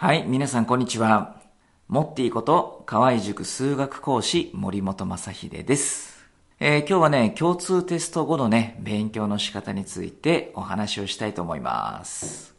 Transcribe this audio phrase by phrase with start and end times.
[0.00, 1.42] はい、皆さんこんにちは。
[1.88, 6.24] もっていいこと、河合塾数学講師森本正秀です。
[6.60, 12.54] えー今日はね、共通テスト後のね、勉強の仕方についてお話をしたいと思います。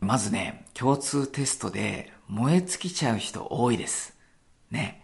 [0.00, 4.14] まずね、共通テストで燃え尽きちゃう人多いです。
[4.70, 5.02] ね。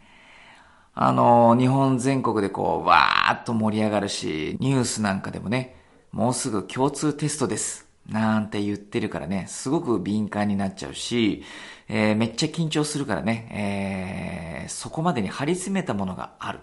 [0.93, 5.77] あの、日本全国でこう、わーっと盛り上がるし、ニュースなんかでもね、
[6.13, 7.88] もうすぐ共通テストです。
[8.09, 11.45] なんて言ってるからね、すごく敏感になっちゃうし、
[11.89, 16.61] えーめっちゃ緊張するからね、えーそこまでに張り詰めたものがある。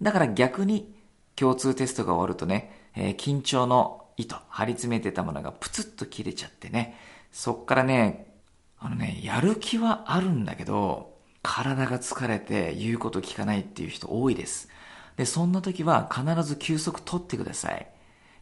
[0.00, 0.94] だから逆に
[1.36, 6.96] 共通テストが終わるとね、えー緊張の糸、張り詰めてたものがプツッと切れちゃってね、
[7.32, 8.26] そっからね、
[8.78, 14.68] あのね、やる気はあるんだけど、体が疲れて言うこと聞かないっていう人多いです。
[15.16, 17.88] で、そんな時は必ず休息取ってください。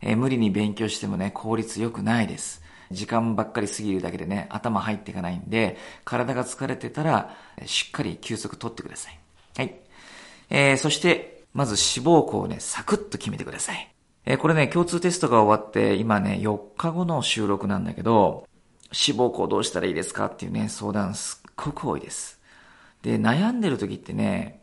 [0.01, 2.63] えー無理に勉強してもね、効率良くないです。
[2.91, 9.19] 時間ばっかり過ぎるだけでね、頭入っていかないんで、体が疲れてたら、しっかり休息取ってください。
[9.57, 9.75] はい。
[10.51, 13.93] えーそして、まず志望校をね、サクッと決めてください。
[14.25, 18.47] えーこれね、共通テストが終わって、今ね、4日後の収録なんだけど、
[18.93, 22.41] 志望校どうしたらいいですかっていうね、相談すっごく多いです。
[23.03, 24.63] で、悩んでる時ってね、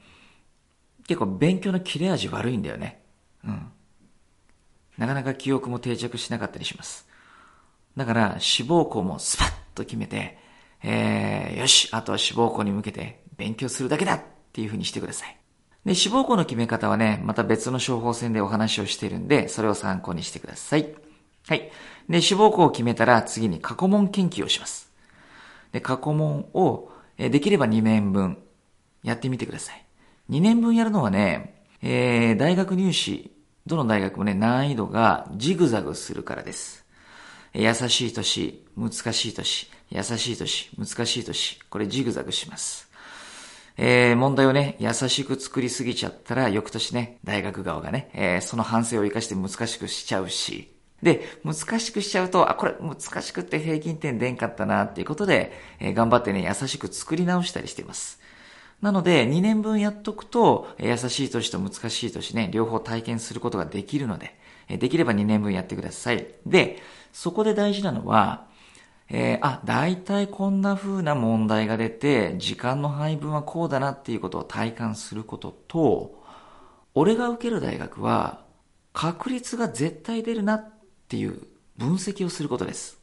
[1.07, 3.01] 結構勉強の切れ味悪いんだよね。
[3.45, 3.71] うん。
[5.03, 7.07] なかなか記憶も定着しなかったりします。
[7.97, 10.37] だから、志望校もスパッと決めて、
[10.81, 14.21] えー、よし、あとは志望校に向けて勉強するだけだっ
[14.53, 15.37] ていう風にしてください。
[15.85, 20.93] で、志望校の決め方はね、また別の処方箋でお話をしているんで、それを参考にしてください。
[21.47, 21.69] はい。
[22.07, 24.89] で、志望校を決めたら次に過去問研究をします。
[25.73, 28.37] で、過去問を、えできれば2年分
[29.03, 29.85] やってみてください。
[30.29, 33.31] 2年分やるのはね、えー、大学入試、
[33.65, 36.85] どの大学もね、難易度がジグザグするからです。
[37.53, 42.89] 優しい年、難しい年、優しい年、難しい年、これジグザグします。
[43.77, 50.69] えー問題をね、優しく作りすぎちゃったら、翌年ね、大学側がね、えーその反省を生かして難しくしちゃうし、
[51.01, 58.19] で、難しくしちゃうと、あ、これ難しくって平均点出んかったなっていうことで、えー頑張ってね、優しく作り直したりしています。
[58.83, 66.27] なので、2年分やっとくと、優しい年と難しい年ね、両方体験することができるので、できれば2年分やってください。
[66.45, 66.79] で、
[67.13, 68.45] そこで大事なのは、
[69.07, 76.21] えーあ、大体こんな風な問題が出て、時間の配分はこうだなっていうことを体感することと、
[76.93, 78.43] 俺が受ける大学は、
[78.91, 80.73] 確率が絶対出るなっ
[81.07, 81.39] ていう
[81.77, 82.99] 分析をすることです。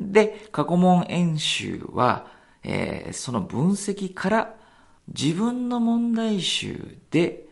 [0.00, 2.28] で、過去問演習は、
[2.64, 4.54] えーその分析から
[5.08, 7.46] 自分の問題集で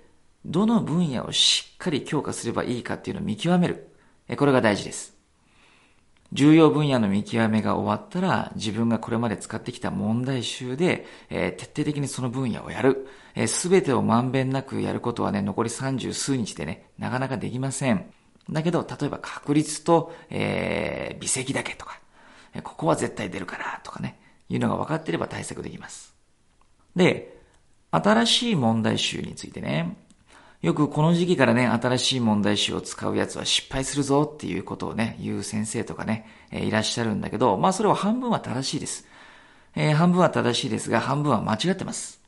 [0.44, 3.88] どの分野をしっかり強化すればいいかっていうのを見極める。
[4.36, 5.14] これが大事です。
[6.32, 13.06] 重要分野の見極めが終わったら、自分がこれまで使ってきた問題集で、えー徹底的にその分野をやる。
[13.46, 18.06] す、べ、てをまんべんなくやることはね、残り三十数日でね、なかなかできません。
[18.50, 22.00] だけど、例えば確率と、えー微積だけとか、
[22.64, 26.14] ここは絶対出るからとかね、いうのが分かっていれば対策できます。
[26.96, 27.43] で、
[28.02, 29.96] 新しい問題集についてね、
[30.62, 39.06] よくこの時期からね、新しい問題集を使うやつは失敗するぞっていうことをね、言う先生とかね、えーいらっしゃるんだけど、まあそれは半分は正しいです。
[39.76, 42.20] えー半分は正しいですが、半分は間違ってます。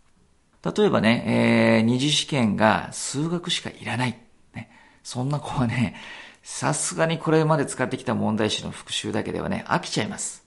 [0.63, 4.17] 例えばね、えー二次試験が数学しかいらない。
[4.55, 4.71] ね、
[5.03, 5.97] そんな子はね、
[6.45, 10.46] さすがにこれまで使ってきた問題集の復習だけではね、飽きちゃいます。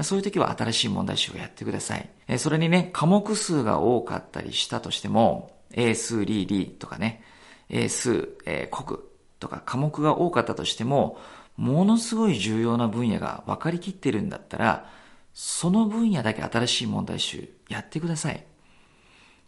[0.00, 2.08] そういう時は新しい問題集をやってください。
[2.26, 7.22] えそれにね、科目数が多かったりしたとしても、英数、理、理とかね、
[7.68, 9.00] 英数、えー国
[9.38, 11.18] とか科目が多かったとしても、
[11.56, 14.88] ものすごい重要な分野が分かりきってるんだったら、
[15.34, 18.44] その分野だけ新しい問題集やってください。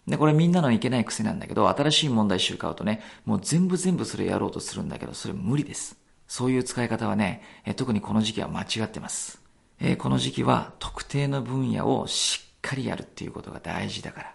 [0.06, 5.96] で、これみんなのいけない癖なんだけど、新しい問題集買うとね、もう全部全部それやろうとするんだけど、それ無理です。
[6.26, 7.42] そういう使い方はね、
[7.76, 9.43] 特にこの時期は間違ってます。
[9.86, 14.34] えーこの時期は特定の分野をしっかりやるっていうことが大事だから。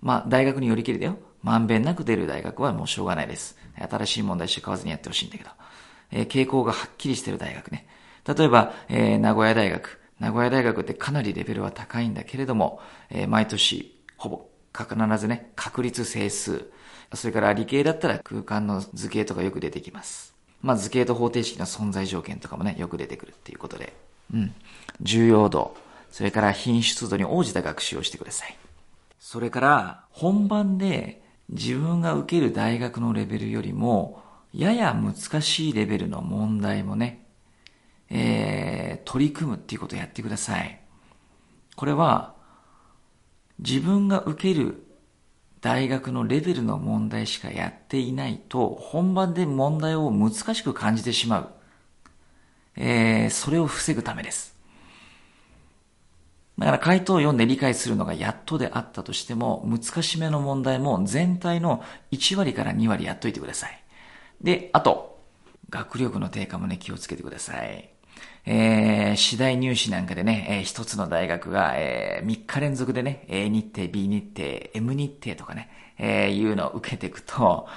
[0.00, 1.18] まあ、大学によりきりだよ。
[1.42, 3.58] まんべんなく出る大学はもうしょうがないです。
[3.76, 5.50] 新しい問題集買わずにやってほしいんだけど。
[6.10, 7.86] えー傾向がはっきりしてる大学ね。
[8.26, 10.00] 例えば、えー名古屋大学。
[10.20, 12.80] 名古屋大学ってかなりレベルは高いんだけれども、
[13.10, 16.64] えー毎年、ほぼ、必ずね、確率整数。
[17.12, 20.34] それから理系だったら空間の図形とかよく出てきます。
[20.62, 24.07] まあ図形と方程式の存在条件とかもね、よく出てくるっていうことで。
[24.32, 24.54] うん。
[25.00, 25.76] 重要度、
[26.10, 28.56] それから品質度に応じた学習をしてください。
[29.18, 34.22] それから、本番で自分が受ける大学のレベルよりも、
[34.52, 37.26] やや難しいレベルの問題もね、
[38.10, 40.80] えー、取り組むっていうことをやってください。
[41.76, 42.34] これは、
[43.58, 44.84] 自分が受ける
[45.60, 51.50] 大学のレベルの問題しかやっていないと、本番で問題を難しく感じてしまう。
[52.78, 54.56] えー、それを防ぐためです。
[56.58, 63.82] だから回答を読んで理解するのがやっとであったとしても、難しめの問題も全体の1割から2割やっといてください。
[64.40, 65.18] で、あと、
[65.70, 67.90] 学力の低下もね、気をつけてください。
[68.44, 77.68] えー、次第入試なんかでね、えー、一つの大学が、えー、3日連続でね、A 日程、B 日程、M 日程とかね、えー、いうのを受けていくと、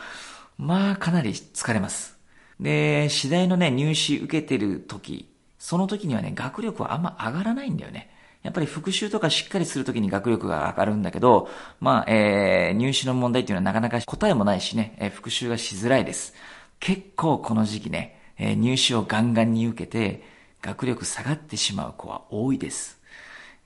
[0.58, 2.21] まあ、かなり疲れます。
[2.62, 5.28] で、次第のね、入試受けてる時、
[5.58, 8.10] その時にはね、学力はあんま上がらないんだよね。
[8.44, 11.50] やっぱり復習とかしっかりするときに学力が上がるんだけど、
[11.80, 16.34] まあ、えー、入試の問題っていうのはなかなか答えもないしね、えー、復習がしづらいです。
[16.80, 20.24] 結構この時期ね、えー、入試をガンガンに受けて、
[20.62, 23.00] 学力下がってしまう子は多いです。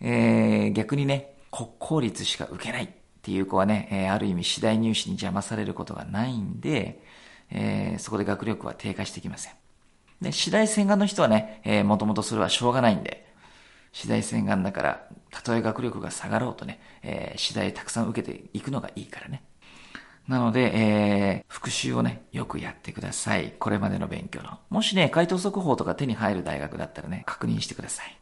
[0.02, 2.90] えー、逆にね、国公立しか受けないっ
[3.22, 7.02] ていう子はね、えー、ある意味次第入試に邪魔されることがないんで、
[7.52, 9.54] えー、そこで学力は低下してきません。
[10.22, 13.26] で、次第洗顔の人はね、えー、もともとそれはしょうがないんで、
[13.92, 19.44] 次第洗顔だから、たとえ学力が下がろうとね、えー、次第たくさん受けていくのがいいからね。
[20.28, 23.54] なので、えー、復習をね、よくやってください。
[23.60, 24.60] これまでの勉強の。
[24.70, 28.18] もしね、回答速報とか手に入る大学だったらね、確認してください。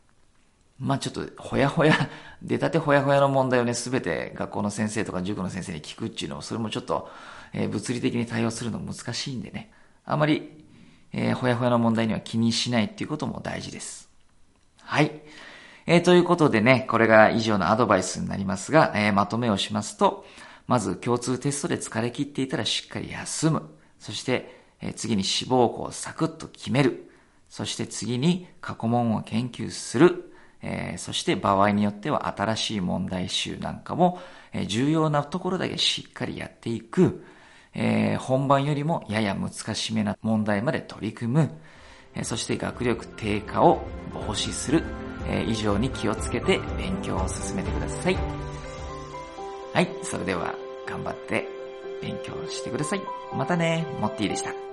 [0.79, 2.09] まあちょっと、ほやほや、
[2.41, 7.09] 出たてほやほやの問題をね、すべて学校の先生とか塾の先生に聞くっていうのも、それもちょっと、
[7.53, 9.71] えー、物理的に対応するの難しいんでね。
[10.05, 10.63] あまり、
[11.13, 14.09] えー、ほやほやの問題には気にしないっていうことも大事です。
[14.81, 15.21] はい。
[15.85, 20.25] えー、ということでね、これが以上のアドバイスになりますが、えー、まとめをしますと、
[20.67, 23.69] まず共通テストで疲れ切っていたらしっかり休む。
[23.99, 27.11] そして、えー、次に志望校をサクッと決める。
[27.49, 30.32] そして次に過去問を研究する。
[30.63, 34.19] えー、そして場合によっては新しい問題集なんかも、
[34.53, 37.25] えー、重要なところだけしっかりやっていく。
[37.75, 41.51] えー、本番よりもやや難しめな問題まで取り組む。
[42.15, 43.81] え、そして学力低下を
[44.13, 44.83] 防止する。
[45.27, 48.17] え以上に気をつけて勉強を進めてください。
[49.73, 50.53] はい、それでは
[50.87, 51.47] 頑張って
[52.01, 53.01] 勉強してください。
[53.35, 54.72] またね、モッティでした。